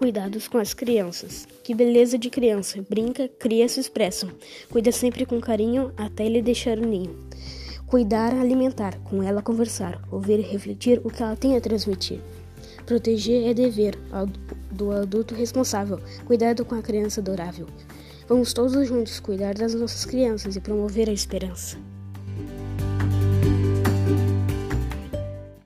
Cuidados 0.00 0.48
com 0.48 0.56
as 0.56 0.72
crianças. 0.72 1.46
Que 1.62 1.74
beleza 1.74 2.16
de 2.16 2.30
criança. 2.30 2.82
Brinca, 2.88 3.28
cria, 3.38 3.68
se 3.68 3.80
expressa. 3.80 4.26
Cuida 4.70 4.90
sempre 4.90 5.26
com 5.26 5.38
carinho 5.38 5.92
até 5.94 6.24
ele 6.24 6.40
deixar 6.40 6.78
o 6.78 6.86
ninho. 6.86 7.14
Cuidar, 7.86 8.32
alimentar, 8.32 8.98
com 9.00 9.22
ela 9.22 9.42
conversar, 9.42 10.02
ouvir 10.10 10.38
e 10.38 10.42
refletir 10.42 11.02
o 11.04 11.10
que 11.10 11.22
ela 11.22 11.36
tem 11.36 11.54
a 11.54 11.60
transmitir. 11.60 12.18
Proteger 12.86 13.46
é 13.46 13.52
dever 13.52 13.94
do 14.72 14.90
adulto 14.90 15.34
responsável. 15.34 16.00
Cuidado 16.24 16.64
com 16.64 16.76
a 16.76 16.82
criança 16.82 17.20
adorável. 17.20 17.66
Vamos 18.26 18.54
todos 18.54 18.88
juntos 18.88 19.20
cuidar 19.20 19.52
das 19.52 19.74
nossas 19.74 20.06
crianças 20.06 20.56
e 20.56 20.62
promover 20.62 21.10
a 21.10 21.12
esperança. 21.12 21.76